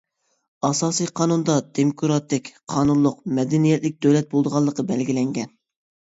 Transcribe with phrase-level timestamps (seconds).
[0.67, 5.53] ئاساسىي قانۇندا دېموكراتىك، قانۇنلۇق، مەدەنىيەتلىك دۆلەت بولىدىغانلىقى بەلگىلەنگەن.